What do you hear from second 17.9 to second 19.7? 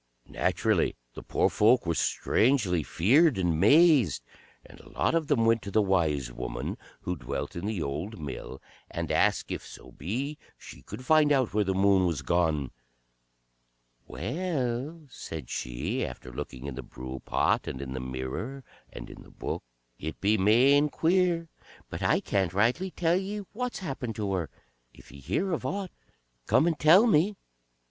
the mirror, and in the Book,